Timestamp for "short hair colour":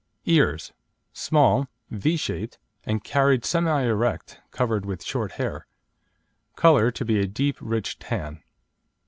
5.03-6.89